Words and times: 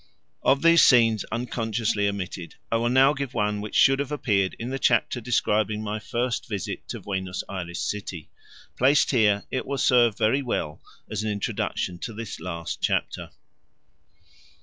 Of 0.41 0.63
these 0.63 0.81
scenes 0.81 1.25
unconsciously 1.25 2.07
omitted, 2.07 2.55
I 2.71 2.77
will 2.77 2.89
now 2.89 3.13
give 3.13 3.35
one 3.35 3.61
which 3.61 3.75
should 3.75 3.99
have 3.99 4.11
appeared 4.11 4.55
in 4.57 4.71
the 4.71 4.79
chapter 4.79 5.21
describing 5.21 5.83
my 5.83 5.99
first 5.99 6.49
visit 6.49 6.87
to 6.87 6.99
Buenos 6.99 7.43
Ayres 7.47 7.83
city: 7.83 8.31
placed 8.75 9.11
here 9.11 9.43
it 9.51 9.67
will 9.67 9.77
serve 9.77 10.17
very 10.17 10.41
well 10.41 10.81
as 11.07 11.23
an 11.23 11.29
introduction 11.29 11.99
to 11.99 12.13
this 12.13 12.39
last 12.39 12.81
chapter. 12.81 13.29